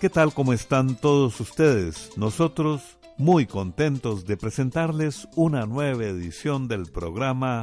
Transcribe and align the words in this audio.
¿Qué 0.00 0.10
tal 0.10 0.34
como 0.34 0.52
están 0.52 0.96
todos 0.96 1.38
ustedes? 1.40 2.10
Nosotros 2.16 2.82
muy 3.16 3.46
contentos 3.46 4.26
de 4.26 4.36
presentarles 4.36 5.28
una 5.36 5.66
nueva 5.66 6.02
edición 6.04 6.66
del 6.66 6.90
programa 6.90 7.62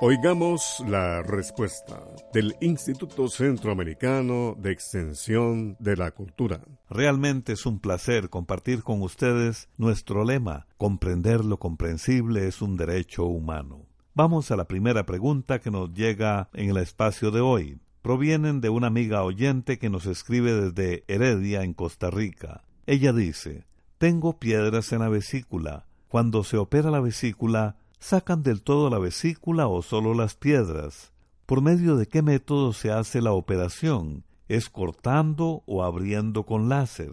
Oigamos 0.00 0.82
la 0.86 1.22
respuesta 1.22 2.00
del 2.32 2.54
Instituto 2.60 3.28
Centroamericano 3.28 4.54
de 4.56 4.70
Extensión 4.70 5.76
de 5.80 5.96
la 5.96 6.12
Cultura. 6.12 6.60
Realmente 6.88 7.54
es 7.54 7.66
un 7.66 7.80
placer 7.80 8.30
compartir 8.30 8.84
con 8.84 9.02
ustedes 9.02 9.68
nuestro 9.76 10.24
lema, 10.24 10.68
comprender 10.76 11.44
lo 11.44 11.58
comprensible 11.58 12.46
es 12.46 12.62
un 12.62 12.76
derecho 12.76 13.24
humano. 13.24 13.86
Vamos 14.14 14.52
a 14.52 14.56
la 14.56 14.66
primera 14.66 15.04
pregunta 15.04 15.58
que 15.58 15.72
nos 15.72 15.92
llega 15.92 16.48
en 16.54 16.70
el 16.70 16.76
espacio 16.76 17.32
de 17.32 17.40
hoy 17.40 17.80
provienen 18.02 18.60
de 18.60 18.68
una 18.68 18.86
amiga 18.86 19.22
oyente 19.22 19.78
que 19.78 19.90
nos 19.90 20.06
escribe 20.06 20.52
desde 20.52 21.04
Heredia, 21.08 21.62
en 21.62 21.74
Costa 21.74 22.10
Rica. 22.10 22.62
Ella 22.86 23.12
dice, 23.12 23.66
Tengo 23.98 24.38
piedras 24.38 24.92
en 24.92 25.00
la 25.00 25.08
vesícula. 25.08 25.86
Cuando 26.08 26.42
se 26.42 26.56
opera 26.56 26.90
la 26.90 27.00
vesícula, 27.00 27.76
¿sacan 27.98 28.42
del 28.42 28.62
todo 28.62 28.90
la 28.90 28.98
vesícula 28.98 29.68
o 29.68 29.82
solo 29.82 30.14
las 30.14 30.34
piedras? 30.34 31.12
¿Por 31.46 31.62
medio 31.62 31.96
de 31.96 32.06
qué 32.06 32.22
método 32.22 32.72
se 32.72 32.90
hace 32.90 33.22
la 33.22 33.32
operación? 33.32 34.24
¿Es 34.48 34.68
cortando 34.68 35.62
o 35.66 35.82
abriendo 35.82 36.44
con 36.44 36.68
láser? 36.68 37.12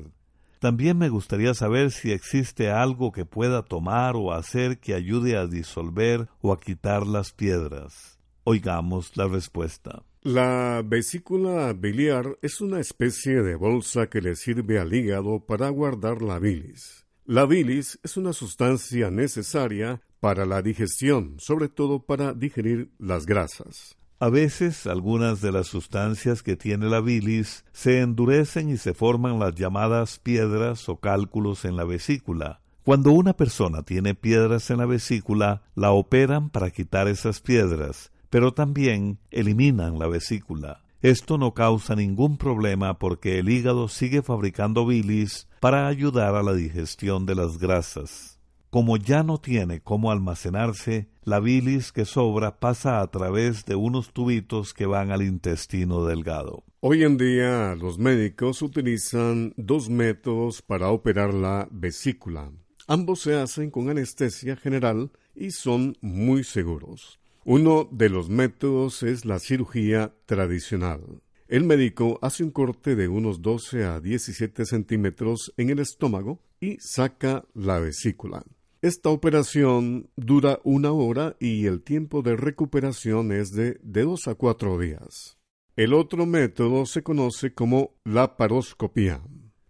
También 0.59 0.97
me 0.97 1.09
gustaría 1.09 1.53
saber 1.53 1.91
si 1.91 2.11
existe 2.11 2.71
algo 2.71 3.11
que 3.11 3.25
pueda 3.25 3.63
tomar 3.63 4.15
o 4.15 4.33
hacer 4.33 4.79
que 4.79 4.93
ayude 4.93 5.37
a 5.37 5.47
disolver 5.47 6.27
o 6.41 6.51
a 6.51 6.59
quitar 6.59 7.05
las 7.05 7.31
piedras. 7.33 8.19
Oigamos 8.43 9.15
la 9.15 9.27
respuesta. 9.27 10.03
La 10.21 10.81
vesícula 10.83 11.71
biliar 11.73 12.37
es 12.41 12.61
una 12.61 12.79
especie 12.79 13.43
de 13.43 13.55
bolsa 13.55 14.07
que 14.07 14.21
le 14.21 14.35
sirve 14.35 14.79
al 14.79 14.93
hígado 14.93 15.45
para 15.45 15.69
guardar 15.69 16.21
la 16.21 16.39
bilis. 16.39 17.05
La 17.25 17.45
bilis 17.45 17.99
es 18.03 18.17
una 18.17 18.33
sustancia 18.33 19.11
necesaria 19.11 20.01
para 20.25 20.47
la 20.47 20.63
digestión, 20.63 21.35
sobre 21.37 21.69
todo 21.69 21.99
para 21.99 22.33
digerir 22.33 22.89
las 22.97 23.27
grasas. 23.27 23.95
A 24.19 24.29
veces 24.29 24.87
algunas 24.87 25.39
de 25.39 25.51
las 25.51 25.67
sustancias 25.67 26.41
que 26.41 26.55
tiene 26.55 26.89
la 26.89 26.99
bilis 26.99 27.63
se 27.73 28.01
endurecen 28.01 28.71
y 28.71 28.77
se 28.77 28.95
forman 28.95 29.37
las 29.37 29.53
llamadas 29.53 30.17
piedras 30.17 30.89
o 30.89 30.97
cálculos 30.97 31.63
en 31.63 31.75
la 31.75 31.83
vesícula. 31.83 32.59
Cuando 32.83 33.11
una 33.11 33.33
persona 33.33 33.83
tiene 33.83 34.15
piedras 34.15 34.71
en 34.71 34.79
la 34.79 34.87
vesícula, 34.87 35.61
la 35.75 35.91
operan 35.91 36.49
para 36.49 36.71
quitar 36.71 37.07
esas 37.07 37.39
piedras 37.39 38.11
pero 38.31 38.53
también 38.53 39.19
eliminan 39.31 39.97
la 39.97 40.07
vesícula. 40.07 40.81
Esto 41.01 41.37
no 41.37 41.53
causa 41.53 41.95
ningún 41.95 42.37
problema 42.37 42.99
porque 42.99 43.39
el 43.39 43.47
hígado 43.47 43.87
sigue 43.87 44.21
fabricando 44.23 44.85
bilis 44.85 45.47
para 45.61 45.87
ayudar 45.87 46.35
a 46.35 46.43
la 46.43 46.53
digestión 46.53 47.25
de 47.25 47.35
las 47.35 47.59
grasas. 47.59 48.34
Como 48.75 48.97
ya 48.97 49.23
no 49.23 49.37
tiene 49.37 49.79
cómo 49.79 50.11
almacenarse, 50.11 51.07
la 51.23 51.39
bilis 51.39 51.93
que 51.93 52.03
sobra 52.03 52.59
pasa 52.59 52.99
a 52.99 53.07
través 53.07 53.63
de 53.63 53.75
unos 53.75 54.11
tubitos 54.11 54.73
que 54.73 54.85
van 54.85 55.11
al 55.11 55.21
intestino 55.21 56.03
delgado. 56.03 56.65
Hoy 56.81 57.05
en 57.05 57.15
día 57.15 57.73
los 57.75 57.97
médicos 57.97 58.61
utilizan 58.61 59.53
dos 59.55 59.89
métodos 59.89 60.61
para 60.61 60.89
operar 60.89 61.33
la 61.33 61.69
vesícula. 61.71 62.51
Ambos 62.85 63.21
se 63.21 63.35
hacen 63.35 63.71
con 63.71 63.89
anestesia 63.89 64.57
general 64.57 65.09
y 65.33 65.51
son 65.51 65.95
muy 66.01 66.43
seguros. 66.43 67.21
Uno 67.45 67.87
de 67.89 68.09
los 68.09 68.27
métodos 68.27 69.03
es 69.03 69.23
la 69.23 69.39
cirugía 69.39 70.13
tradicional. 70.25 71.21
El 71.47 71.63
médico 71.63 72.19
hace 72.21 72.43
un 72.43 72.51
corte 72.51 72.97
de 72.97 73.07
unos 73.07 73.41
12 73.41 73.85
a 73.85 74.01
17 74.01 74.65
centímetros 74.65 75.53
en 75.55 75.69
el 75.69 75.79
estómago 75.79 76.41
y 76.59 76.75
saca 76.81 77.45
la 77.53 77.79
vesícula. 77.79 78.43
Esta 78.81 79.09
operación 79.09 80.09
dura 80.15 80.59
una 80.63 80.91
hora 80.91 81.35
y 81.39 81.65
el 81.65 81.81
tiempo 81.81 82.21
de 82.21 82.35
recuperación 82.35 83.31
es 83.31 83.51
de, 83.51 83.79
dos 83.81 84.27
a 84.27 84.35
cuatro 84.35 84.77
días. 84.77 85.37
El 85.75 85.93
otro 85.93 86.25
método 86.25 86.85
se 86.85 87.01
conoce 87.01 87.53
como 87.53 87.95
laparoscopía. 88.03 89.21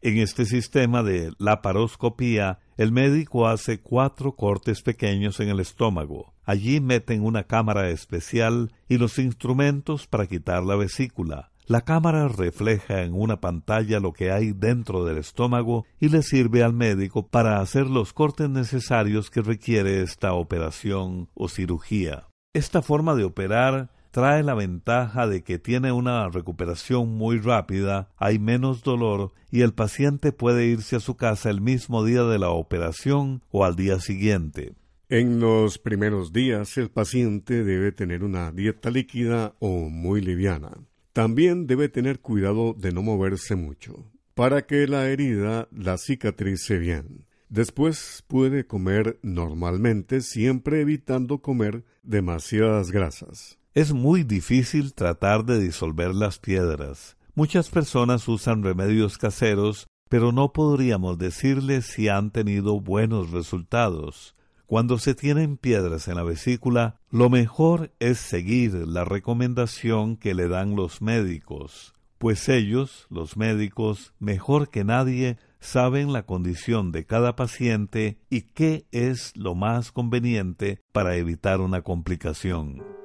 En 0.02 0.18
este 0.18 0.46
sistema 0.46 1.02
de 1.02 1.32
laparoscopía, 1.40 2.60
el 2.78 2.92
médico 2.92 3.48
hace 3.48 3.80
cuatro 3.80 4.36
cortes 4.36 4.82
pequeños 4.82 5.40
en 5.40 5.50
el 5.50 5.60
estómago. 5.60 6.36
Allí 6.44 6.80
meten 6.80 7.24
una 7.24 7.46
cámara 7.46 7.90
especial 7.90 8.72
y 8.88 8.98
los 8.98 9.18
instrumentos 9.18 10.06
para 10.08 10.28
quitar 10.28 10.64
la 10.64 10.76
vesícula. 10.76 11.52
La 11.68 11.82
cámara 11.82 12.28
refleja 12.28 13.02
en 13.02 13.14
una 13.16 13.42
pantalla 13.42 14.00
lo 14.00 14.14
que 14.14 14.32
hay 14.32 14.52
dentro 14.52 15.04
del 15.04 15.18
estómago 15.18 15.88
y 16.00 16.10
le 16.10 16.22
sirve 16.22 16.62
al 16.62 16.74
médico 16.74 17.28
para 17.28 17.60
hacer 17.60 17.88
los 17.88 18.14
cortes 18.14 18.50
necesarios 18.50 19.32
que 19.32 19.42
requiere 19.42 20.04
esta 20.04 20.34
operación 20.34 21.28
o 21.34 21.50
cirugía. 21.50 22.28
Esta 22.54 22.84
forma 22.84 23.16
de 23.16 23.24
operar 23.24 23.90
trae 24.12 24.44
la 24.44 24.54
ventaja 24.54 25.26
de 25.26 25.44
que 25.44 25.58
tiene 25.58 25.92
una 25.92 26.30
recuperación 26.30 27.18
muy 27.18 27.40
rápida, 27.40 28.10
hay 28.16 28.38
menos 28.38 28.84
dolor 28.84 29.34
y 29.50 29.62
el 29.62 29.74
paciente 29.74 30.32
puede 30.32 30.68
irse 30.68 30.98
a 30.98 31.00
su 31.00 31.18
casa 31.18 31.50
el 31.50 31.62
mismo 31.62 32.06
día 32.06 32.24
de 32.26 32.38
la 32.38 32.52
operación 32.52 33.42
o 33.50 33.66
al 33.66 33.76
día 33.76 34.00
siguiente. 34.00 34.74
En 35.10 35.40
los 35.40 35.80
primeros 35.80 36.32
días 36.32 36.78
el 36.78 36.92
paciente 36.92 37.64
debe 37.64 37.92
tener 37.92 38.24
una 38.24 38.52
dieta 38.52 38.92
líquida 38.92 39.56
o 39.60 39.90
muy 39.90 40.22
liviana. 40.22 40.72
También 41.16 41.66
debe 41.66 41.88
tener 41.88 42.20
cuidado 42.20 42.74
de 42.74 42.92
no 42.92 43.02
moverse 43.02 43.56
mucho. 43.56 44.12
para 44.34 44.66
que 44.66 44.86
la 44.86 45.08
herida 45.08 45.70
la 45.72 45.98
cicatrice 45.98 46.78
bien. 46.78 47.26
Después 47.48 48.26
puede 48.28 48.68
comer 48.68 49.18
normalmente, 49.22 50.20
siempre 50.20 50.82
evitando 50.82 51.38
comer 51.38 51.86
demasiadas 52.04 52.92
grasas. 52.92 53.58
Es 53.74 53.94
muy 53.94 54.24
difícil 54.24 54.94
tratar 54.94 55.46
de 55.46 55.58
disolver 55.58 56.14
las 56.14 56.38
piedras. 56.38 57.16
Muchas 57.34 57.70
personas 57.70 58.28
usan 58.28 58.62
remedios 58.62 59.18
caseros, 59.18 59.88
pero 60.10 60.34
no 60.34 60.52
podríamos 60.52 61.18
decirles 61.18 61.86
si 61.86 62.10
han 62.10 62.32
tenido 62.32 62.82
buenos 62.82 63.32
resultados. 63.32 64.35
Cuando 64.68 64.98
se 64.98 65.14
tienen 65.14 65.58
piedras 65.58 66.08
en 66.08 66.16
la 66.16 66.24
vesícula, 66.24 67.00
lo 67.12 67.30
mejor 67.30 67.94
es 68.00 68.18
seguir 68.18 68.74
la 68.74 69.06
recomendación 69.06 70.18
que 70.18 70.34
le 70.34 70.48
dan 70.48 70.76
los 70.76 71.04
médicos, 71.04 71.94
pues 72.18 72.50
ellos, 72.50 73.06
los 73.12 73.38
médicos, 73.38 74.14
mejor 74.20 74.72
que 74.72 74.84
nadie, 74.84 75.38
saben 75.60 76.14
la 76.14 76.26
condición 76.26 76.92
de 76.92 77.06
cada 77.06 77.36
paciente 77.36 78.18
y 78.32 78.42
qué 78.42 78.88
es 78.92 79.36
lo 79.36 79.54
más 79.54 79.92
conveniente 79.92 80.82
para 80.92 81.16
evitar 81.16 81.62
una 81.62 81.82
complicación. 81.82 83.05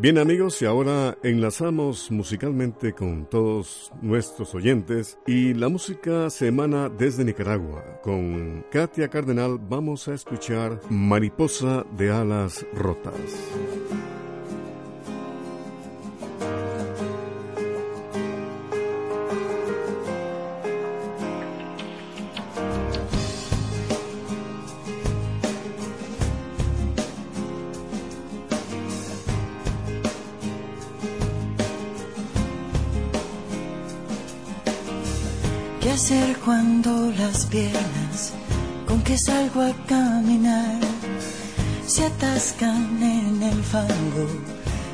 Bien 0.00 0.16
amigos, 0.16 0.62
y 0.62 0.64
ahora 0.64 1.18
enlazamos 1.24 2.12
musicalmente 2.12 2.92
con 2.92 3.26
todos 3.26 3.90
nuestros 4.00 4.54
oyentes 4.54 5.18
y 5.26 5.54
la 5.54 5.68
música 5.68 6.30
se 6.30 6.46
emana 6.46 6.88
desde 6.88 7.24
Nicaragua. 7.24 7.82
Con 8.00 8.64
Katia 8.70 9.08
Cardenal 9.08 9.58
vamos 9.58 10.06
a 10.06 10.14
escuchar 10.14 10.78
Mariposa 10.88 11.84
de 11.96 12.12
Alas 12.12 12.64
Rotas. 12.74 13.12
Hacer 35.98 36.36
cuando 36.44 37.10
las 37.18 37.46
piernas 37.46 38.32
con 38.86 39.02
que 39.02 39.18
salgo 39.18 39.62
a 39.62 39.72
caminar 39.88 40.78
se 41.88 42.06
atascan 42.06 43.02
en 43.02 43.42
el 43.42 43.60
fango? 43.64 44.26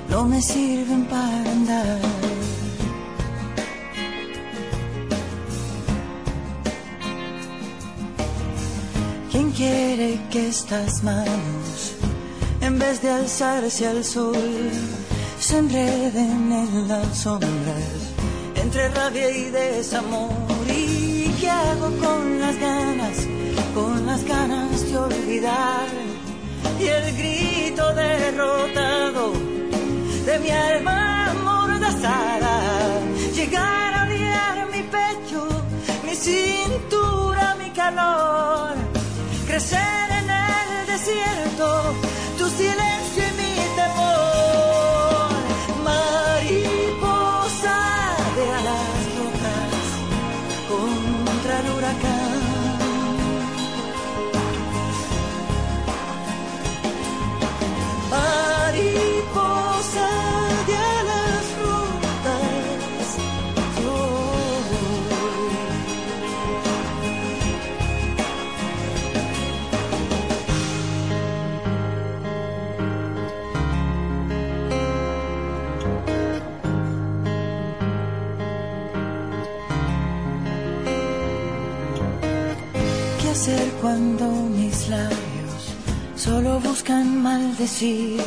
No 0.08 0.24
me 0.24 0.40
sirven 0.40 1.04
para 1.04 1.50
andar. 1.56 2.00
¿Quién 9.30 9.50
quiere 9.50 10.18
que 10.30 10.48
estas 10.48 11.04
manos, 11.04 11.96
en 12.62 12.78
vez 12.78 13.02
de 13.02 13.10
alzarse 13.10 13.86
al 13.86 14.02
sol, 14.04 14.70
se 15.38 15.58
enreden 15.58 16.50
en 16.50 16.88
las 16.88 17.18
sombras 17.18 17.92
entre 18.56 18.88
rabia 18.88 19.28
y 19.28 19.50
desamor? 19.50 20.43
¿Qué 21.54 21.70
hago 21.70 21.88
con 21.98 22.40
las 22.40 22.58
ganas, 22.58 23.28
con 23.74 24.06
las 24.06 24.24
ganas 24.24 24.90
de 24.90 24.98
olvidar? 24.98 25.86
Y 26.80 26.86
el 26.86 27.16
grito 27.16 27.94
derrotado 27.94 29.32
de 30.26 30.38
mi 30.40 30.50
alma 30.50 31.13
hacer 83.34 83.68
cuando 83.82 84.26
mis 84.58 84.88
labios 84.88 85.62
solo 86.14 86.60
buscan 86.60 87.20
maldecir? 87.20 88.22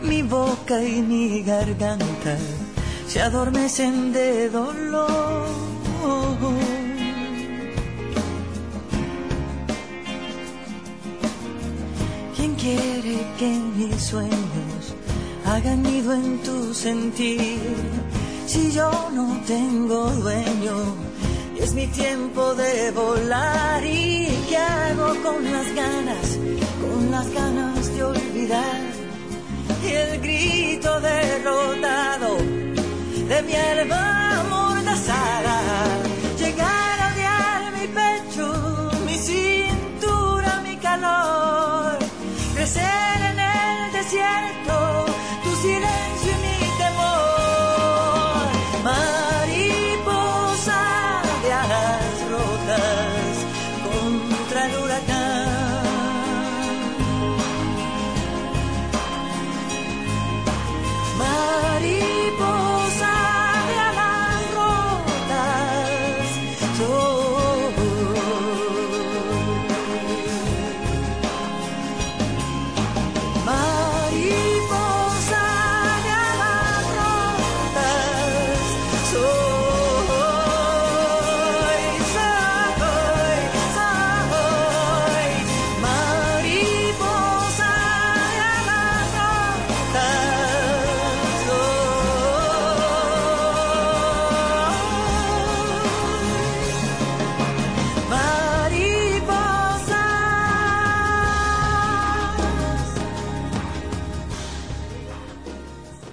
Mi 0.00 0.22
boca 0.22 0.82
y 0.82 1.02
mi 1.02 1.42
garganta 1.42 2.34
se 3.06 3.20
adormecen 3.20 4.10
de 4.14 4.48
dolor. 4.48 5.46
¿Quién 12.34 12.54
quiere 12.54 13.16
que 13.38 13.50
mis 13.76 14.02
sueños 14.02 14.82
hagan 15.44 15.82
nido 15.82 16.14
en 16.14 16.38
tu 16.38 16.72
sentir? 16.72 17.60
Si 18.46 18.72
yo 18.72 18.90
no 19.12 19.38
tengo 19.46 20.10
dueño, 20.24 20.76
es 21.60 21.74
mi 21.74 21.86
tiempo 21.88 22.54
de 22.54 22.90
volar. 22.92 23.84
¿Y 23.84 24.28
qué 24.48 24.56
hago 24.56 25.08
con 25.22 25.44
las 25.52 25.74
ganas, 25.74 26.38
con 26.80 27.10
las 27.10 27.30
ganas 27.32 27.94
de 27.94 28.04
olvidar? 28.04 28.80
Y 29.84 29.88
el 29.88 30.20
grito 30.20 31.00
derrotado 31.00 32.36
de 32.36 33.42
mi 33.42 33.54
alma 33.54 34.40
amordazada. 34.40 35.57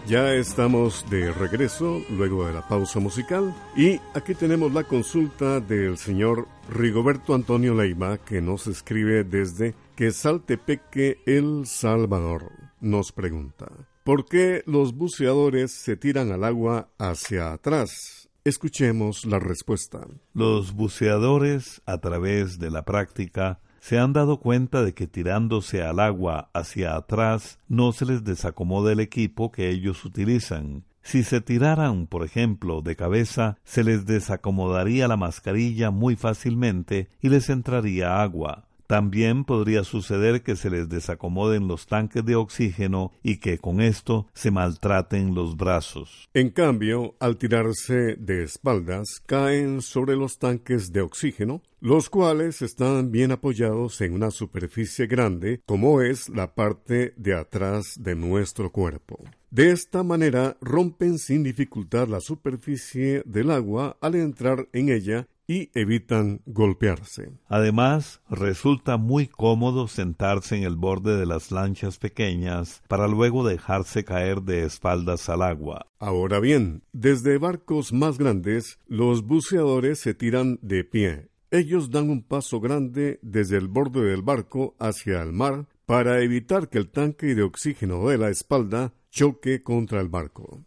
Ya 0.07 0.35
estamos 0.35 1.03
de 1.09 1.33
regreso 1.33 1.99
luego 2.11 2.45
de 2.45 2.53
la 2.53 2.67
pausa 2.67 2.99
musical 2.99 3.55
y 3.75 3.99
aquí 4.13 4.35
tenemos 4.35 4.71
la 4.71 4.83
consulta 4.83 5.59
del 5.59 5.97
señor 5.97 6.47
Rigoberto 6.69 7.33
Antonio 7.33 7.73
Leiva 7.73 8.19
que 8.19 8.39
nos 8.39 8.67
escribe 8.67 9.23
desde 9.23 9.73
Quesaltepeque, 9.95 11.17
El 11.25 11.65
Salvador. 11.65 12.51
Nos 12.79 13.11
pregunta, 13.11 13.65
¿por 14.03 14.25
qué 14.25 14.61
los 14.67 14.93
buceadores 14.93 15.71
se 15.71 15.97
tiran 15.97 16.31
al 16.31 16.43
agua 16.43 16.89
hacia 16.99 17.51
atrás? 17.51 18.29
Escuchemos 18.43 19.25
la 19.25 19.39
respuesta. 19.39 20.05
Los 20.35 20.73
buceadores, 20.73 21.81
a 21.87 21.97
través 21.97 22.59
de 22.59 22.69
la 22.69 22.85
práctica, 22.85 23.59
se 23.85 23.99
han 23.99 24.13
dado 24.13 24.39
cuenta 24.39 24.81
de 24.83 24.95
que 24.95 25.05
tirándose 25.05 25.83
al 25.83 25.99
agua 25.99 26.49
hacia 26.55 26.95
atrás 26.95 27.59
no 27.67 27.91
se 27.91 28.07
les 28.07 28.23
desacomoda 28.23 28.91
el 28.91 28.99
equipo 28.99 29.51
que 29.51 29.69
ellos 29.69 30.05
utilizan. 30.05 30.85
Si 31.03 31.21
se 31.21 31.39
tiraran, 31.39 32.07
por 32.07 32.25
ejemplo, 32.25 32.81
de 32.81 32.95
cabeza, 32.95 33.59
se 33.63 33.83
les 33.83 34.07
desacomodaría 34.07 35.07
la 35.07 35.17
mascarilla 35.17 35.91
muy 35.91 36.15
fácilmente 36.15 37.09
y 37.21 37.29
les 37.29 37.47
entraría 37.51 38.23
agua. 38.23 38.65
También 38.87 39.45
podría 39.45 39.83
suceder 39.83 40.43
que 40.43 40.55
se 40.55 40.69
les 40.69 40.89
desacomoden 40.89 41.67
los 41.67 41.87
tanques 41.87 42.23
de 42.23 42.35
oxígeno 42.35 43.11
y 43.23 43.37
que 43.37 43.57
con 43.57 43.81
esto 43.81 44.27
se 44.33 44.51
maltraten 44.51 45.33
los 45.33 45.57
brazos. 45.57 46.29
En 46.33 46.49
cambio, 46.49 47.15
al 47.19 47.37
tirarse 47.37 48.15
de 48.17 48.43
espaldas, 48.43 49.21
caen 49.25 49.81
sobre 49.81 50.15
los 50.15 50.37
tanques 50.37 50.91
de 50.91 51.01
oxígeno, 51.01 51.61
los 51.81 52.09
cuales 52.09 52.61
están 52.61 53.11
bien 53.11 53.31
apoyados 53.31 54.01
en 54.01 54.13
una 54.13 54.31
superficie 54.31 55.07
grande, 55.07 55.61
como 55.65 56.01
es 56.01 56.29
la 56.29 56.53
parte 56.55 57.13
de 57.17 57.35
atrás 57.35 57.95
de 57.99 58.15
nuestro 58.15 58.71
cuerpo. 58.71 59.19
De 59.51 59.71
esta 59.71 60.03
manera 60.03 60.57
rompen 60.61 61.17
sin 61.17 61.43
dificultad 61.43 62.07
la 62.07 62.19
superficie 62.19 63.23
del 63.25 63.51
agua 63.51 63.97
al 64.01 64.15
entrar 64.15 64.67
en 64.73 64.89
ella 64.89 65.27
y 65.47 65.69
evitan 65.73 66.41
golpearse. 66.45 67.31
Además, 67.47 68.21
resulta 68.29 68.97
muy 68.97 69.27
cómodo 69.27 69.87
sentarse 69.87 70.57
en 70.57 70.63
el 70.63 70.75
borde 70.75 71.17
de 71.17 71.25
las 71.25 71.51
lanchas 71.51 71.97
pequeñas 71.97 72.81
para 72.87 73.07
luego 73.07 73.47
dejarse 73.47 74.03
caer 74.03 74.41
de 74.41 74.65
espaldas 74.65 75.29
al 75.29 75.41
agua. 75.41 75.87
Ahora 75.99 76.39
bien, 76.39 76.83
desde 76.93 77.37
barcos 77.37 77.93
más 77.93 78.17
grandes, 78.17 78.79
los 78.87 79.23
buceadores 79.23 79.99
se 79.99 80.13
tiran 80.13 80.59
de 80.61 80.83
pie. 80.83 81.29
Ellos 81.51 81.91
dan 81.91 82.09
un 82.09 82.23
paso 82.23 82.59
grande 82.59 83.19
desde 83.21 83.57
el 83.57 83.67
borde 83.67 84.01
del 84.01 84.23
barco 84.23 84.75
hacia 84.79 85.21
el 85.21 85.31
mar 85.31 85.67
para 85.85 86.21
evitar 86.21 86.69
que 86.69 86.79
el 86.79 86.89
tanque 86.89 87.35
de 87.35 87.43
oxígeno 87.43 88.09
de 88.09 88.17
la 88.17 88.29
espalda 88.29 88.93
choque 89.11 89.63
contra 89.63 90.01
el 90.01 90.09
barco. 90.09 90.65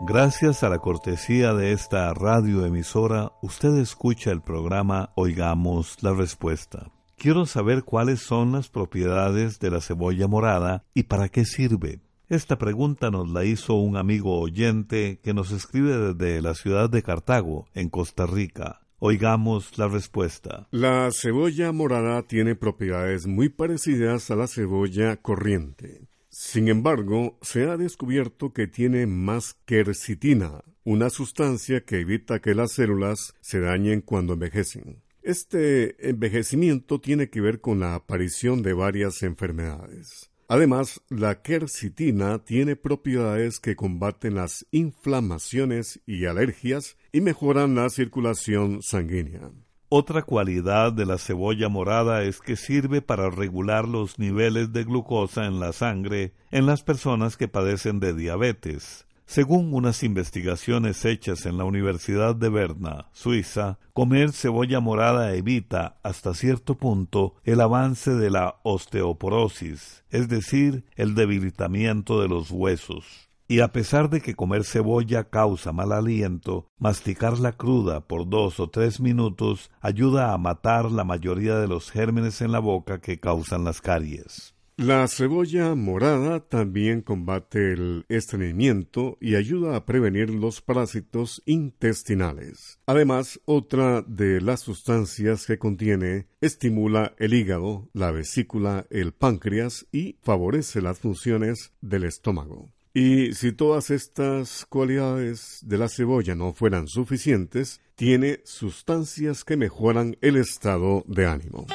Gracias 0.00 0.62
a 0.62 0.68
la 0.68 0.78
cortesía 0.78 1.54
de 1.54 1.72
esta 1.72 2.12
radioemisora, 2.12 3.32
usted 3.40 3.78
escucha 3.78 4.30
el 4.30 4.42
programa 4.42 5.10
Oigamos 5.14 6.02
la 6.02 6.12
Respuesta. 6.12 6.92
Quiero 7.16 7.46
saber 7.46 7.82
cuáles 7.82 8.20
son 8.20 8.52
las 8.52 8.68
propiedades 8.68 9.58
de 9.58 9.70
la 9.70 9.80
cebolla 9.80 10.28
morada 10.28 10.84
y 10.92 11.04
para 11.04 11.30
qué 11.30 11.46
sirve. 11.46 12.00
Esta 12.28 12.58
pregunta 12.58 13.10
nos 13.10 13.30
la 13.30 13.46
hizo 13.46 13.74
un 13.74 13.96
amigo 13.96 14.38
oyente 14.38 15.18
que 15.22 15.32
nos 15.32 15.50
escribe 15.50 16.12
desde 16.12 16.42
la 16.42 16.54
ciudad 16.54 16.90
de 16.90 17.02
Cartago, 17.02 17.66
en 17.72 17.88
Costa 17.88 18.26
Rica. 18.26 18.80
Oigamos 18.98 19.78
la 19.78 19.88
respuesta. 19.88 20.68
La 20.72 21.08
cebolla 21.10 21.72
morada 21.72 22.22
tiene 22.22 22.54
propiedades 22.54 23.26
muy 23.26 23.48
parecidas 23.48 24.30
a 24.30 24.36
la 24.36 24.46
cebolla 24.46 25.16
corriente. 25.16 26.02
Sin 26.38 26.68
embargo, 26.68 27.38
se 27.40 27.64
ha 27.64 27.78
descubierto 27.78 28.52
que 28.52 28.66
tiene 28.66 29.06
más 29.06 29.54
quercitina, 29.64 30.62
una 30.84 31.08
sustancia 31.08 31.86
que 31.86 32.00
evita 32.00 32.40
que 32.40 32.54
las 32.54 32.72
células 32.72 33.32
se 33.40 33.60
dañen 33.60 34.02
cuando 34.02 34.34
envejecen. 34.34 35.02
Este 35.22 36.10
envejecimiento 36.10 37.00
tiene 37.00 37.30
que 37.30 37.40
ver 37.40 37.62
con 37.62 37.80
la 37.80 37.94
aparición 37.94 38.62
de 38.62 38.74
varias 38.74 39.22
enfermedades. 39.22 40.30
Además, 40.46 41.00
la 41.08 41.40
quercitina 41.40 42.44
tiene 42.44 42.76
propiedades 42.76 43.58
que 43.58 43.74
combaten 43.74 44.34
las 44.34 44.66
inflamaciones 44.72 46.02
y 46.04 46.26
alergias 46.26 46.98
y 47.12 47.22
mejoran 47.22 47.74
la 47.74 47.88
circulación 47.88 48.82
sanguínea. 48.82 49.52
Otra 49.88 50.22
cualidad 50.22 50.92
de 50.92 51.06
la 51.06 51.16
cebolla 51.16 51.68
morada 51.68 52.24
es 52.24 52.40
que 52.40 52.56
sirve 52.56 53.02
para 53.02 53.30
regular 53.30 53.86
los 53.86 54.18
niveles 54.18 54.72
de 54.72 54.82
glucosa 54.82 55.46
en 55.46 55.60
la 55.60 55.72
sangre 55.72 56.32
en 56.50 56.66
las 56.66 56.82
personas 56.82 57.36
que 57.36 57.46
padecen 57.46 58.00
de 58.00 58.12
diabetes. 58.12 59.06
Según 59.26 59.72
unas 59.72 60.02
investigaciones 60.02 61.04
hechas 61.04 61.46
en 61.46 61.56
la 61.56 61.64
Universidad 61.64 62.34
de 62.34 62.48
Berna, 62.48 63.06
Suiza, 63.12 63.78
comer 63.92 64.32
cebolla 64.32 64.80
morada 64.80 65.34
evita, 65.34 65.98
hasta 66.02 66.34
cierto 66.34 66.74
punto, 66.76 67.36
el 67.44 67.60
avance 67.60 68.12
de 68.12 68.30
la 68.30 68.56
osteoporosis, 68.64 70.02
es 70.10 70.28
decir, 70.28 70.84
el 70.96 71.14
debilitamiento 71.14 72.20
de 72.20 72.28
los 72.28 72.50
huesos. 72.50 73.28
Y 73.48 73.60
a 73.60 73.68
pesar 73.68 74.10
de 74.10 74.20
que 74.20 74.34
comer 74.34 74.64
cebolla 74.64 75.24
causa 75.30 75.72
mal 75.72 75.92
aliento, 75.92 76.68
masticarla 76.78 77.52
cruda 77.52 78.00
por 78.00 78.28
dos 78.28 78.58
o 78.58 78.70
tres 78.70 79.00
minutos 79.00 79.70
ayuda 79.80 80.32
a 80.32 80.38
matar 80.38 80.90
la 80.90 81.04
mayoría 81.04 81.56
de 81.56 81.68
los 81.68 81.92
gérmenes 81.92 82.40
en 82.40 82.50
la 82.50 82.58
boca 82.58 83.00
que 83.00 83.20
causan 83.20 83.64
las 83.64 83.80
caries. 83.80 84.56
La 84.78 85.08
cebolla 85.08 85.74
morada 85.74 86.40
también 86.40 87.00
combate 87.00 87.72
el 87.72 88.04
estreñimiento 88.10 89.16
y 89.22 89.36
ayuda 89.36 89.74
a 89.74 89.86
prevenir 89.86 90.28
los 90.28 90.60
parásitos 90.60 91.42
intestinales. 91.46 92.78
Además, 92.84 93.40
otra 93.46 94.02
de 94.02 94.42
las 94.42 94.60
sustancias 94.60 95.46
que 95.46 95.58
contiene 95.58 96.26
estimula 96.42 97.14
el 97.18 97.32
hígado, 97.32 97.88
la 97.94 98.10
vesícula, 98.10 98.86
el 98.90 99.12
páncreas 99.12 99.86
y 99.92 100.18
favorece 100.22 100.82
las 100.82 100.98
funciones 100.98 101.72
del 101.80 102.04
estómago. 102.04 102.75
Y 102.96 103.34
si 103.34 103.52
todas 103.52 103.90
estas 103.90 104.64
cualidades 104.70 105.58
de 105.60 105.76
la 105.76 105.90
cebolla 105.90 106.34
no 106.34 106.54
fueran 106.54 106.88
suficientes, 106.88 107.82
tiene 107.94 108.40
sustancias 108.46 109.44
que 109.44 109.58
mejoran 109.58 110.16
el 110.22 110.36
estado 110.36 111.04
de 111.06 111.26
ánimo. 111.26 111.66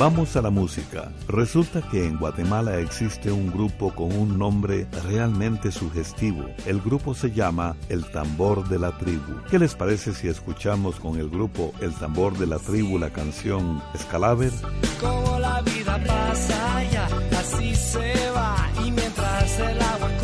Vamos 0.00 0.34
a 0.34 0.42
la 0.42 0.50
música. 0.50 1.12
Resulta 1.28 1.80
que 1.88 2.04
en 2.04 2.18
Guatemala 2.18 2.80
existe 2.80 3.30
un 3.30 3.52
grupo 3.52 3.94
con 3.94 4.12
un 4.12 4.36
nombre 4.36 4.88
realmente 5.04 5.70
sugestivo. 5.70 6.46
El 6.66 6.80
grupo 6.80 7.14
se 7.14 7.30
llama 7.30 7.76
El 7.88 8.04
Tambor 8.10 8.68
de 8.68 8.80
la 8.80 8.98
Tribu. 8.98 9.40
¿Qué 9.48 9.60
les 9.60 9.76
parece 9.76 10.12
si 10.12 10.26
escuchamos 10.26 10.98
con 10.98 11.20
el 11.20 11.30
grupo 11.30 11.72
El 11.80 11.94
Tambor 11.94 12.36
de 12.36 12.48
la 12.48 12.58
Tribu 12.58 12.98
la 12.98 13.10
canción 13.10 13.80
Escalaver? 13.94 14.52
Como 15.00 15.38
la 15.38 15.62
vida 15.62 16.02
pasa 16.04 16.84
ya, 16.90 17.06
así 17.38 17.76
se 17.76 18.12
va 18.34 18.68
y 18.84 18.90
mientras 18.90 19.60
el 19.60 19.82
agua 19.82 20.17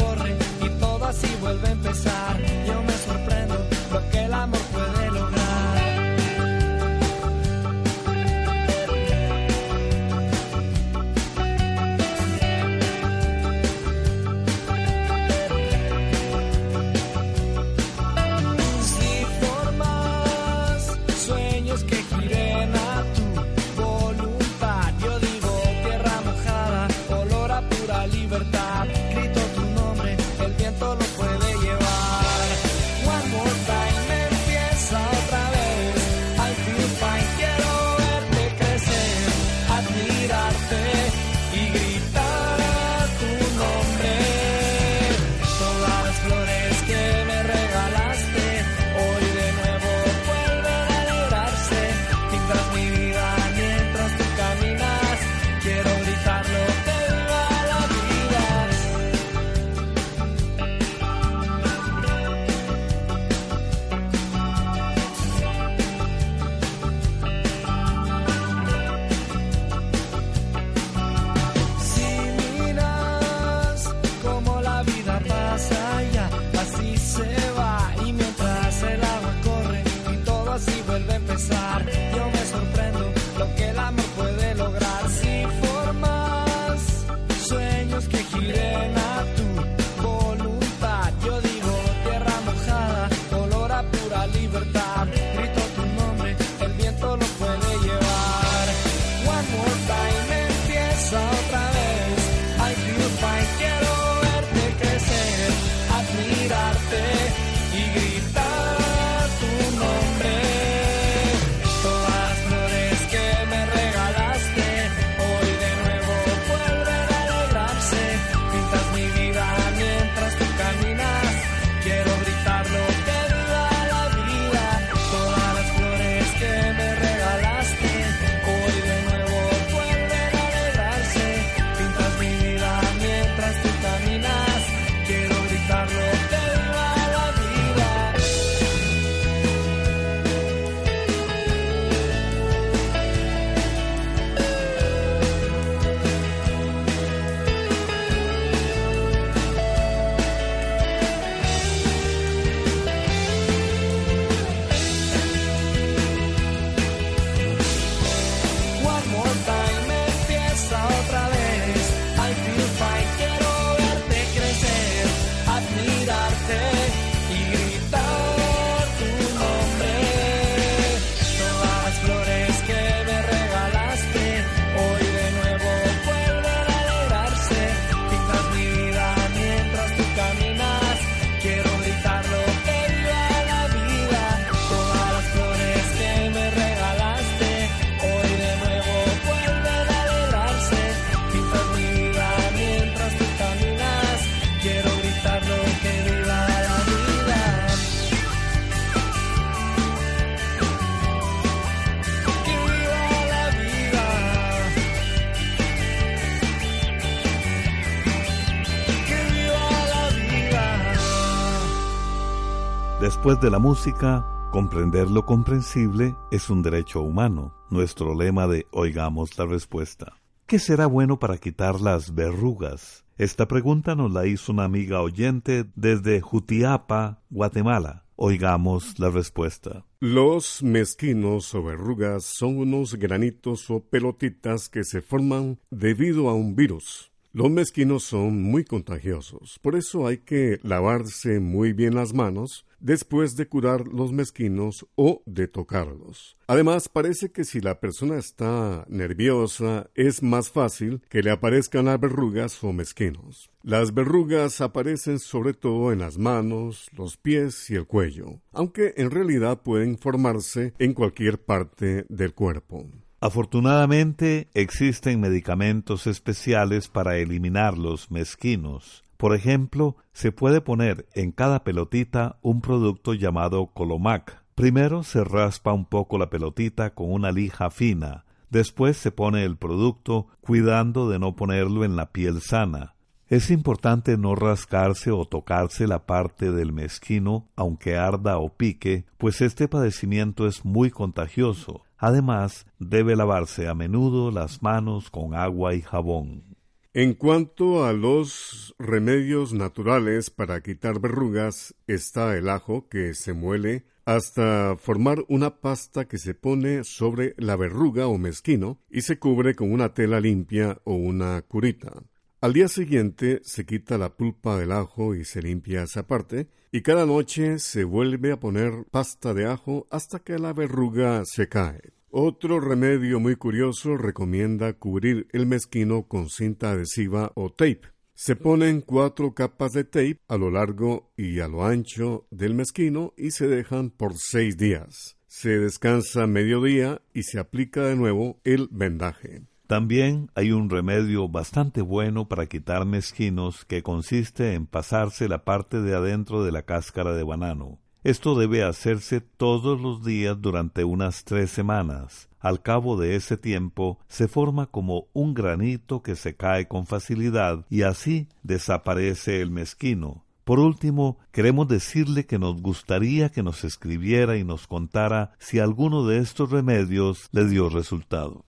Después 213.25 213.41
de 213.41 213.51
la 213.51 213.59
música, 213.59 214.51
comprender 214.53 215.11
lo 215.11 215.25
comprensible 215.25 216.15
es 216.31 216.51
un 216.51 216.63
derecho 216.63 217.01
humano, 217.01 217.55
nuestro 217.71 218.15
lema 218.15 218.47
de 218.47 218.67
Oigamos 218.71 219.39
la 219.39 219.47
respuesta. 219.47 220.21
¿Qué 220.45 220.59
será 220.59 220.85
bueno 220.85 221.19
para 221.19 221.39
quitar 221.39 221.81
las 221.81 222.15
verrugas? 222.15 223.07
Esta 223.17 223.49
pregunta 223.49 223.95
nos 223.95 224.13
la 224.13 224.27
hizo 224.27 224.53
una 224.53 224.65
amiga 224.65 225.01
oyente 225.01 225.65
desde 225.75 226.21
Jutiapa, 226.21 227.23
Guatemala. 227.31 228.05
Oigamos 228.17 228.99
la 228.99 229.09
respuesta. 229.09 229.87
Los 230.01 230.63
mezquinos 230.63 231.55
o 231.55 231.63
verrugas 231.63 232.25
son 232.25 232.59
unos 232.59 232.97
granitos 232.97 233.71
o 233.71 233.81
pelotitas 233.81 234.69
que 234.69 234.85
se 234.85 235.01
forman 235.01 235.59
debido 235.71 236.29
a 236.29 236.35
un 236.35 236.55
virus. 236.57 237.11
Los 237.35 237.51
mezquinos 237.51 238.05
son 238.05 238.43
muy 238.43 238.65
contagiosos, 238.65 239.59
por 239.61 239.75
eso 239.75 240.07
hay 240.07 240.19
que 240.19 240.61
lavarse 240.63 241.41
muy 241.41 241.73
bien 241.73 241.97
las 241.97 242.15
manos 242.15 242.65
después 242.85 243.35
de 243.35 243.49
curar 243.49 243.89
los 243.89 244.13
mezquinos 244.13 244.87
o 244.95 245.23
de 245.25 245.49
tocarlos. 245.49 246.37
Además, 246.47 246.91
parece 246.91 247.33
que 247.33 247.45
si 247.45 247.61
la 247.61 247.81
persona 247.81 248.19
está 248.19 248.85
nerviosa, 248.89 249.89
es 249.95 250.23
más 250.23 250.51
fácil 250.51 251.01
que 251.09 251.23
le 251.23 251.31
aparezcan 251.31 251.87
las 251.87 251.99
verrugas 251.99 252.63
o 252.63 252.75
mezquinos. 252.75 253.51
Las 253.63 253.95
verrugas 253.95 254.61
aparecen 254.61 255.19
sobre 255.19 255.55
todo 255.55 255.93
en 255.93 256.01
las 256.01 256.19
manos, 256.19 256.91
los 256.93 257.17
pies 257.17 257.71
y 257.71 257.75
el 257.75 257.87
cuello, 257.87 258.43
aunque 258.53 258.93
en 258.99 259.11
realidad 259.11 259.63
pueden 259.63 259.97
formarse 259.97 260.75
en 260.79 260.93
cualquier 260.93 261.43
parte 261.43 262.05
del 262.11 262.35
cuerpo. 262.35 262.87
Afortunadamente 263.25 264.49
existen 264.53 265.19
medicamentos 265.19 266.07
especiales 266.07 266.89
para 266.89 267.17
eliminar 267.17 267.79
los 267.79 268.11
mezquinos. 268.11 269.04
Por 269.25 269.35
ejemplo, 269.35 269.97
se 270.13 270.33
puede 270.33 270.61
poner 270.61 271.09
en 271.15 271.33
cada 271.33 271.65
pelotita 271.65 272.37
un 272.43 272.61
producto 272.61 273.15
llamado 273.15 273.69
Colomac. 273.69 274.43
Primero 274.55 275.03
se 275.03 275.25
raspa 275.25 275.73
un 275.73 275.87
poco 275.87 276.19
la 276.19 276.29
pelotita 276.29 276.93
con 276.93 277.11
una 277.11 277.33
lija 277.33 277.71
fina, 277.71 278.27
después 278.51 278.99
se 278.99 279.13
pone 279.13 279.45
el 279.45 279.57
producto 279.57 280.27
cuidando 280.43 281.09
de 281.09 281.19
no 281.19 281.37
ponerlo 281.37 281.87
en 281.87 281.97
la 281.97 282.13
piel 282.13 282.43
sana. 282.43 282.97
Es 283.27 283.51
importante 283.51 284.19
no 284.19 284.35
rascarse 284.35 285.11
o 285.11 285.25
tocarse 285.25 285.87
la 285.87 286.05
parte 286.05 286.53
del 286.53 286.75
mezquino, 286.75 287.49
aunque 287.57 287.97
arda 287.97 288.37
o 288.37 288.51
pique, 288.51 289.07
pues 289.17 289.41
este 289.41 289.69
padecimiento 289.69 290.47
es 290.47 290.67
muy 290.67 290.91
contagioso. 290.91 291.81
Además, 291.97 292.67
debe 292.79 293.17
lavarse 293.17 293.69
a 293.69 293.75
menudo 293.75 294.31
las 294.31 294.63
manos 294.63 295.09
con 295.09 295.35
agua 295.35 295.75
y 295.75 295.81
jabón. 295.81 296.54
En 296.97 297.15
cuanto 297.15 297.85
a 297.85 297.93
los 297.93 298.73
remedios 298.79 299.53
naturales 299.53 300.31
para 300.31 300.63
quitar 300.63 301.01
verrugas, 301.01 301.75
está 301.89 302.37
el 302.37 302.49
ajo 302.49 302.89
que 302.89 303.15
se 303.15 303.33
muele 303.33 303.85
hasta 304.05 304.77
formar 304.79 305.25
una 305.27 305.61
pasta 305.61 306.07
que 306.07 306.19
se 306.19 306.35
pone 306.35 306.85
sobre 306.85 307.35
la 307.37 307.57
verruga 307.57 308.07
o 308.07 308.17
mezquino 308.17 308.79
y 308.89 309.01
se 309.01 309.19
cubre 309.19 309.57
con 309.57 309.73
una 309.73 309.93
tela 309.93 310.21
limpia 310.21 310.79
o 310.85 310.95
una 310.95 311.43
curita. 311.43 312.05
Al 312.41 312.53
día 312.53 312.69
siguiente 312.69 313.41
se 313.43 313.67
quita 313.67 313.99
la 313.99 314.17
pulpa 314.17 314.57
del 314.57 314.71
ajo 314.71 315.17
y 315.17 315.25
se 315.25 315.43
limpia 315.43 315.83
esa 315.83 316.07
parte, 316.07 316.47
y 316.71 316.83
cada 316.83 317.07
noche 317.07 317.59
se 317.59 317.83
vuelve 317.83 318.31
a 318.31 318.39
poner 318.39 318.85
pasta 318.93 319.35
de 319.35 319.47
ajo 319.47 319.89
hasta 319.91 320.21
que 320.21 320.39
la 320.39 320.53
verruga 320.53 321.25
se 321.25 321.49
cae. 321.49 321.91
Otro 322.17 322.61
remedio 322.61 323.19
muy 323.19 323.35
curioso 323.35 323.97
recomienda 323.97 324.75
cubrir 324.75 325.27
el 325.33 325.47
mezquino 325.47 326.05
con 326.05 326.29
cinta 326.29 326.71
adhesiva 326.71 327.33
o 327.35 327.51
tape. 327.51 327.81
Se 328.15 328.37
ponen 328.37 328.83
cuatro 328.83 329.35
capas 329.35 329.73
de 329.73 329.83
tape 329.83 330.21
a 330.29 330.37
lo 330.37 330.49
largo 330.53 331.11
y 331.17 331.41
a 331.41 331.49
lo 331.49 331.65
ancho 331.65 332.29
del 332.31 332.55
mezquino 332.55 333.15
y 333.17 333.33
se 333.33 333.49
dejan 333.49 333.91
por 333.91 334.13
seis 334.17 334.57
días. 334.57 335.19
Se 335.27 335.59
descansa 335.59 336.29
mediodía 336.29 337.03
y 337.13 337.25
se 337.25 337.41
aplica 337.41 337.83
de 337.83 337.97
nuevo 337.97 338.39
el 338.45 338.69
vendaje. 338.71 339.43
También 339.67 340.31
hay 340.37 340.53
un 340.53 340.71
remedio 340.71 341.29
bastante 341.29 341.83
bueno 341.83 342.29
para 342.29 342.47
quitar 342.47 342.87
mezquinos 342.87 343.65
que 343.65 343.83
consiste 343.83 344.55
en 344.55 344.69
pasarse 344.69 345.29
la 345.29 345.45
parte 345.45 345.81
de 345.81 345.97
adentro 345.97 346.45
de 346.45 346.53
la 346.53 346.63
cáscara 346.63 347.13
de 347.13 347.25
banano. 347.25 347.81
Esto 348.05 348.35
debe 348.35 348.63
hacerse 348.63 349.23
todos 349.23 349.81
los 349.81 350.05
días 350.05 350.39
durante 350.39 350.85
unas 350.85 351.25
tres 351.25 351.51
semanas. 351.51 352.29
Al 352.39 352.61
cabo 352.61 352.99
de 352.99 353.17
ese 353.17 353.39
tiempo 353.39 353.99
se 354.09 354.29
forma 354.29 354.67
como 354.67 355.07
un 355.15 355.33
granito 355.33 356.03
que 356.03 356.15
se 356.15 356.37
cae 356.37 356.69
con 356.69 356.85
facilidad 356.85 357.65
y 357.71 357.81
así 357.81 358.29
desaparece 358.43 359.41
el 359.41 359.51
mezquino. 359.51 360.23
Por 360.45 360.61
último, 360.61 361.19
queremos 361.33 361.67
decirle 361.67 362.27
que 362.27 362.39
nos 362.39 362.61
gustaría 362.61 363.31
que 363.31 363.43
nos 363.43 363.65
escribiera 363.65 364.37
y 364.37 364.45
nos 364.45 364.67
contara 364.67 365.33
si 365.39 365.59
alguno 365.59 366.07
de 366.07 366.19
estos 366.19 366.51
remedios 366.51 367.31
le 367.33 367.47
dio 367.49 367.71
resultado. 367.71 368.45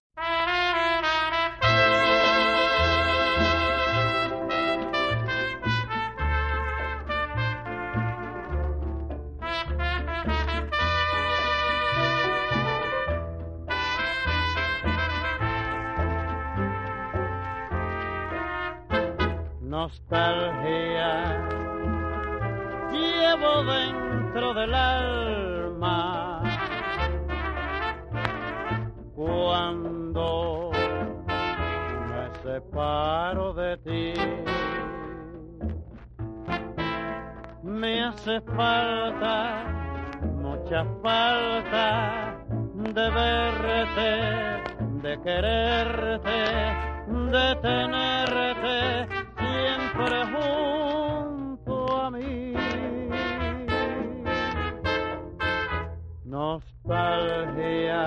Nostalgia 19.77 21.13
llevo 22.91 23.63
dentro 23.65 24.55
del 24.55 24.75
alma. 24.75 26.43
Cuando 29.15 30.71
me 32.09 32.25
separo 32.43 33.53
de 33.53 33.77
ti, 33.87 34.15
me 37.63 38.05
hace 38.05 38.41
falta, 38.57 39.63
mucha 40.43 40.87
falta 41.03 42.39
de 42.97 43.11
verte, 43.21 44.11
de 45.03 45.21
quererte, 45.21 46.41
de 47.31 47.57
tenerte 47.61 49.16
siempre 49.97 50.25
junto 50.27 51.97
a 51.97 52.11
mí. 52.11 52.53
Nostalgia, 56.25 58.05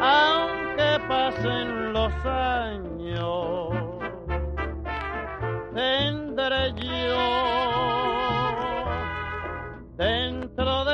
aunque 0.00 1.00
pasen 1.08 1.92
los 1.92 2.12
años, 2.24 3.70
tendré 5.74 6.72
yo 6.74 7.18
dentro 9.96 10.84
del 10.84 10.91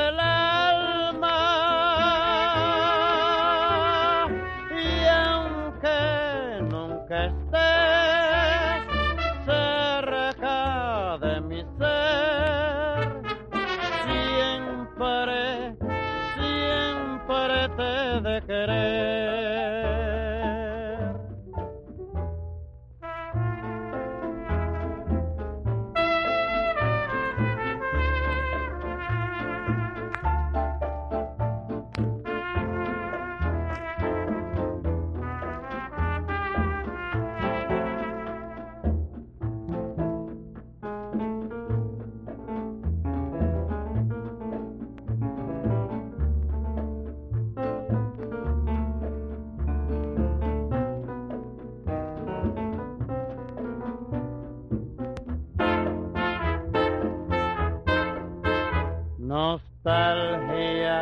nostalgia, 59.89 61.01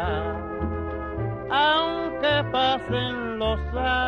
aunque 1.52 2.44
pasen 2.52 3.40
los 3.40 3.60
años, 3.76 4.07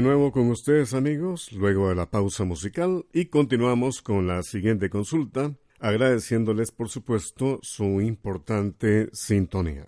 De 0.00 0.06
nuevo 0.06 0.32
con 0.32 0.48
ustedes 0.48 0.94
amigos, 0.94 1.52
luego 1.52 1.90
de 1.90 1.94
la 1.94 2.10
pausa 2.10 2.44
musical 2.44 3.04
y 3.12 3.26
continuamos 3.26 4.00
con 4.00 4.26
la 4.26 4.42
siguiente 4.42 4.88
consulta, 4.88 5.54
agradeciéndoles 5.78 6.70
por 6.70 6.88
supuesto 6.88 7.58
su 7.60 8.00
importante 8.00 9.10
sintonía. 9.12 9.84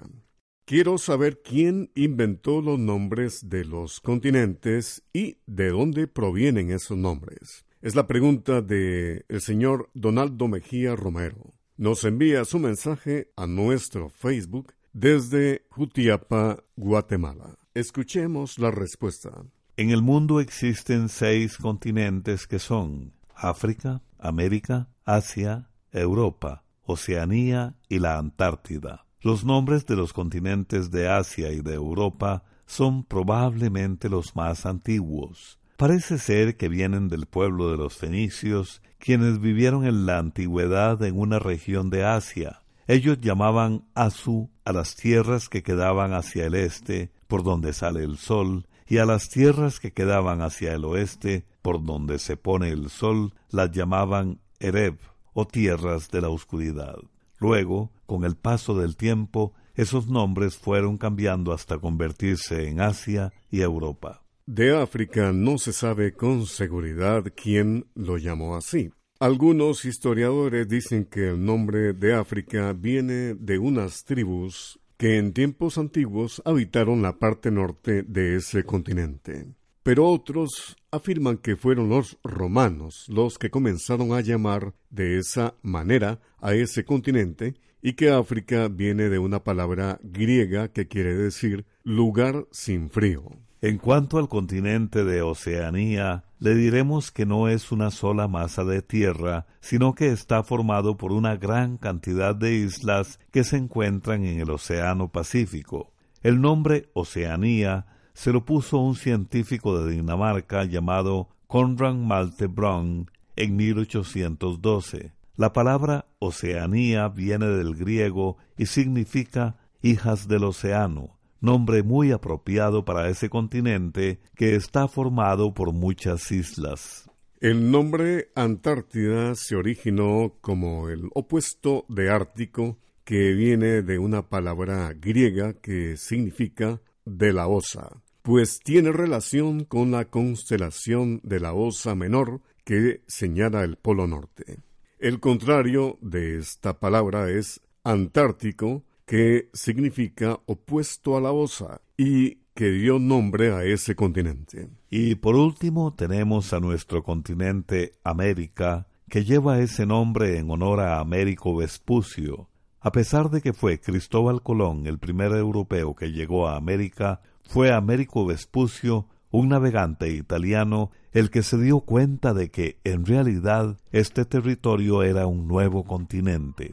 Quiero 0.67 0.99
saber 0.99 1.41
quién 1.41 1.93
inventó 1.95 2.61
los 2.61 2.79
nombres 2.79 3.49
de 3.49 3.65
los 3.65 4.01
continentes 4.01 5.03
y 5.15 5.39
de 5.47 5.71
dónde 5.71 6.09
provienen 6.09 6.73
esos 6.73 6.99
nombres. 6.99 7.65
Es 7.81 7.95
la 7.95 8.07
pregunta 8.07 8.61
de 8.61 9.25
el 9.31 9.41
señor 9.41 9.89
Donaldo 9.95 10.47
Mejía 10.47 10.95
Romero. 10.95 11.55
Nos 11.79 12.05
envía 12.05 12.45
su 12.45 12.59
mensaje 12.59 13.33
a 13.35 13.47
nuestro 13.47 14.11
Facebook 14.11 14.75
desde 14.93 15.65
Jutiapa, 15.71 16.63
Guatemala. 16.77 17.57
Escuchemos 17.73 18.59
la 18.59 18.71
respuesta. 18.71 19.43
En 19.83 19.91
el 19.91 20.01
mundo 20.01 20.39
existen 20.39 21.09
seis 21.09 21.57
continentes 21.57 22.47
que 22.47 22.61
son 22.61 23.15
África, 23.35 24.01
América, 24.17 24.87
Asia, 25.05 25.71
Europa, 25.91 26.63
Oceanía 26.85 27.75
y 27.89 27.99
la 27.99 28.17
Antártida. 28.17 29.07
Los 29.21 29.45
nombres 29.45 29.85
de 29.87 29.97
los 29.97 30.13
continentes 30.13 30.93
de 30.93 31.09
Asia 31.09 31.51
y 31.51 31.63
de 31.63 31.75
Europa 31.75 32.45
son 32.65 33.03
probablemente 33.03 34.09
los 34.09 34.37
más 34.37 34.67
antiguos. 34.67 35.59
Parece 35.79 36.19
ser 36.19 36.57
que 36.57 36.69
vienen 36.69 37.09
del 37.09 37.27
pueblo 37.27 37.73
de 37.73 37.77
los 37.77 37.97
fenicios, 37.97 38.83
quienes 39.01 39.41
vivieron 39.41 39.85
en 39.85 40.07
la 40.07 40.19
antigüedad 40.19 41.03
en 41.03 41.19
una 41.19 41.41
región 41.41 41.91
de 41.91 42.05
Asia. 42.05 42.63
Ellos 42.87 43.19
llamaban 43.21 43.85
Asu 43.97 44.49
a 44.65 44.73
las 44.73 44.95
tierras 44.95 45.49
que 45.49 45.65
quedaban 45.65 46.15
hacia 46.15 46.47
el 46.47 46.55
este, 46.55 47.11
por 47.27 47.43
donde 47.43 47.73
sale 47.73 48.05
el 48.05 48.17
sol, 48.17 48.69
y 48.89 48.99
a 48.99 49.07
las 49.07 49.29
tierras 49.29 49.81
que 49.81 49.93
quedaban 49.93 50.43
hacia 50.43 50.73
el 50.75 50.85
oeste, 50.85 51.45
por 51.63 51.85
donde 51.85 52.19
se 52.19 52.37
pone 52.37 52.69
el 52.69 52.91
sol, 52.91 53.35
las 53.51 53.71
llamaban 53.71 54.41
Ereb, 54.61 54.99
o 55.33 55.47
tierras 55.47 56.11
de 56.11 56.21
la 56.21 56.29
oscuridad. 56.29 56.97
Luego, 57.39 57.91
con 58.07 58.25
el 58.25 58.37
paso 58.37 58.79
del 58.79 58.97
tiempo, 58.97 59.55
esos 59.75 60.07
nombres 60.07 60.57
fueron 60.57 60.99
cambiando 60.99 61.53
hasta 61.53 61.79
convertirse 61.79 62.69
en 62.69 62.81
Asia 62.81 63.33
y 63.51 63.63
Europa. 63.63 64.23
De 64.47 64.77
África 64.77 65.33
no 65.33 65.57
se 65.57 65.73
sabe 65.73 66.13
con 66.13 66.47
seguridad 66.47 67.25
quién 67.35 67.87
lo 67.95 68.19
llamó 68.19 68.57
así. 68.57 68.91
Algunos 69.19 69.85
historiadores 69.85 70.69
dicen 70.69 71.05
que 71.05 71.29
el 71.29 71.45
nombre 71.45 71.93
de 71.93 72.15
África 72.15 72.73
viene 72.73 73.35
de 73.35 73.57
unas 73.57 74.05
tribus 74.05 74.81
que 75.03 75.19
en 75.19 75.33
tiempos 75.33 75.79
antiguos 75.79 76.41
habitaron 76.45 77.03
la 77.03 77.19
parte 77.19 77.51
norte 77.51 78.05
de 78.05 78.37
ese 78.37 78.63
continente. 78.63 79.49
Pero 79.83 80.07
otros 80.07 80.77
afirman 80.93 81.39
que 81.39 81.57
fueron 81.57 81.89
los 81.89 82.21
romanos 82.23 83.07
los 83.09 83.37
que 83.37 83.51
comenzaron 83.51 84.13
a 84.13 84.21
llamar 84.21 84.75
de 84.91 85.19
esa 85.19 85.57
manera 85.61 86.21
a 86.41 86.55
ese 86.55 86.85
continente 86.85 87.55
y 87.83 87.95
que 87.95 88.11
África 88.11 88.69
viene 88.69 89.09
de 89.09 89.19
una 89.19 89.43
palabra 89.43 89.99
griega 90.05 90.69
que 90.69 90.87
quiere 90.87 91.17
decir 91.17 91.67
lugar 91.83 92.47
sin 92.53 92.89
frío. 92.89 93.25
En 93.65 93.79
cuanto 93.79 94.19
al 94.19 94.29
continente 94.29 95.05
de 95.05 95.23
Oceanía, 95.23 96.25
le 96.41 96.57
diremos 96.57 97.13
que 97.13 97.27
no 97.27 97.47
es 97.47 97.71
una 97.71 97.93
sola 97.93 98.27
masa 98.27 98.65
de 98.65 98.83
tierra, 98.83 99.47
sino 99.61 99.95
que 99.95 100.09
está 100.09 100.43
formado 100.43 100.97
por 100.97 101.13
una 101.13 101.37
gran 101.37 101.77
cantidad 101.77 102.35
de 102.35 102.57
islas 102.57 103.21
que 103.31 103.45
se 103.45 103.59
encuentran 103.59 104.25
en 104.25 104.41
el 104.41 104.51
Océano 104.51 105.13
Pacífico. 105.13 105.93
El 106.25 106.41
nombre 106.41 106.91
Oceanía 106.93 107.87
se 108.15 108.33
lo 108.33 108.45
puso 108.45 108.79
un 108.79 108.97
científico 108.97 109.79
de 109.79 109.93
Dinamarca 109.93 110.65
llamado 110.65 111.29
Conrad 111.47 111.95
Malte 111.95 112.49
Brun 112.49 113.13
en 113.37 113.55
1812. 113.55 115.13
La 115.37 115.53
palabra 115.53 116.07
Oceanía 116.19 117.07
viene 117.07 117.47
del 117.47 117.77
griego 117.77 118.39
y 118.59 118.67
significa 118.67 119.55
hijas 119.83 120.27
del 120.27 120.43
océano, 120.43 121.17
nombre 121.43 121.83
muy 121.83 122.13
apropiado 122.13 122.85
para 122.85 123.11
ese 123.11 123.29
continente 123.29 124.21
que 124.35 124.55
está 124.55 124.89
formado 124.89 125.53
por 125.53 125.73
muchas 125.73 126.33
islas. 126.33 127.11
El 127.41 127.73
nombre 127.73 128.31
Antártida 128.37 129.35
se 129.35 129.57
originó 129.57 130.37
como 130.41 130.89
el 130.89 131.11
opuesto 131.13 131.85
de 131.89 132.09
Ártico, 132.09 132.79
que 133.05 133.33
viene 133.33 133.83
de 133.83 133.99
una 133.99 134.29
palabra 134.29 134.93
griega 134.95 135.55
que 135.55 135.97
significa 135.97 136.81
de 137.05 137.33
la 137.33 137.49
osa, 137.49 138.01
pues 138.23 138.61
tiene 138.61 138.93
relación 138.93 139.65
con 139.65 139.91
la 139.91 140.05
constelación 140.05 141.21
de 141.25 141.41
la 141.41 141.53
osa 141.53 141.97
menor 141.97 142.41
que 142.65 143.03
señala 143.09 143.65
el 143.65 143.77
Polo 143.77 144.07
Norte. 144.07 144.61
El 145.01 145.19
contrario 145.19 145.99
de 146.01 146.39
esta 146.39 146.79
palabra 146.79 147.29
es 147.29 147.61
Antártico, 147.83 148.85
que 149.07 149.51
significa 149.53 150.39
opuesto 150.47 151.17
a 151.17 151.21
la 151.21 151.33
osa 151.33 151.81
y 151.97 152.43
que 152.55 152.71
dio 152.71 152.99
nombre 152.99 153.53
a 153.53 153.65
ese 153.65 153.97
continente. 153.97 154.69
Y 154.91 155.15
por 155.17 155.37
último 155.37 155.95
tenemos 155.95 156.53
a 156.53 156.61
nuestro 156.61 157.03
continente 157.03 157.93
América, 158.05 158.87
que 159.09 159.25
lleva 159.25 159.61
ese 159.61 159.87
nombre 159.87 160.39
en 160.39 160.51
honor 160.51 160.81
a 160.81 161.01
Américo 161.01 161.57
Vespucio. 161.57 162.49
A 162.81 162.93
pesar 162.93 163.31
de 163.31 163.41
que 163.41 163.53
fue 163.53 163.81
Cristóbal 163.81 164.43
Colón 164.43 164.87
el 164.87 164.99
primer 164.99 165.33
europeo 165.33 165.95
que 165.95 166.13
llegó 166.13 166.49
a 166.49 166.57
América, 166.57 167.21
fue 167.45 167.73
Américo 167.73 168.27
Vespucio, 168.27 169.09
un 169.31 169.49
navegante 169.49 170.11
italiano, 170.11 170.91
el 171.13 171.31
que 171.31 171.43
se 171.43 171.59
dio 171.59 171.81
cuenta 171.81 172.35
de 172.35 172.51
que 172.51 172.79
en 172.85 173.07
realidad 173.07 173.79
este 173.93 174.25
territorio 174.25 175.03
era 175.03 175.27
un 175.27 175.47
nuevo 175.47 175.85
continente. 175.85 176.73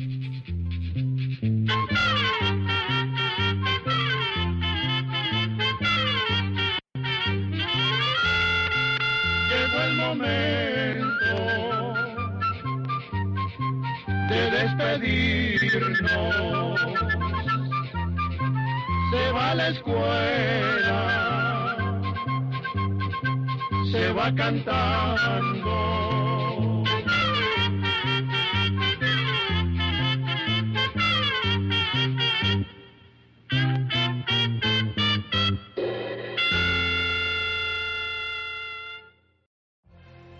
De 14.29 14.51
despedirnos. 14.51 16.05
Se 19.11 19.31
va 19.31 19.51
a 19.51 19.55
la 19.55 19.69
escuela, 19.69 20.99
se 23.91 24.11
va 24.13 24.35
cantando. 24.35 26.30